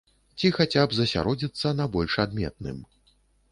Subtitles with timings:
[0.37, 2.83] Ці хаця б засяродзіцца на больш адметным.